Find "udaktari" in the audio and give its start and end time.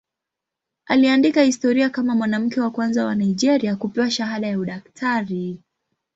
4.59-5.61